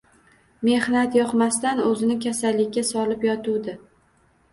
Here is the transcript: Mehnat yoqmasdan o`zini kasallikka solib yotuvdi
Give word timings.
Mehnat 0.67 1.17
yoqmasdan 1.17 1.81
o`zini 1.89 2.15
kasallikka 2.23 2.83
solib 2.93 3.27
yotuvdi 3.29 3.77